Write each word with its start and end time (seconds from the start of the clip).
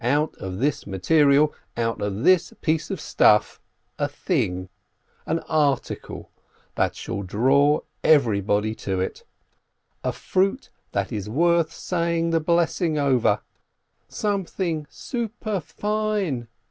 —out 0.19 0.35
of 0.37 0.57
this 0.57 0.87
material, 0.87 1.53
out 1.77 2.01
of 2.01 2.23
this 2.23 2.51
piece 2.61 2.89
of 2.89 2.99
stuff, 2.99 3.61
a 3.99 4.07
thing, 4.07 4.67
an 5.27 5.37
article, 5.41 6.31
that 6.73 6.95
shall 6.95 7.21
draw 7.21 7.79
everybody 8.03 8.73
to 8.73 8.99
it, 8.99 9.23
a 10.03 10.11
fruit 10.11 10.71
that 10.91 11.11
is 11.11 11.29
worth 11.29 11.71
saying 11.71 12.31
the 12.31 12.39
blessing 12.39 12.97
over, 12.97 13.41
something 14.07 14.87
superfine. 14.89 16.47